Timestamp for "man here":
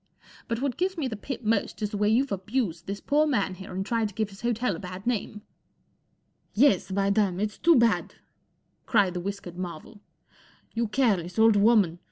3.27-3.71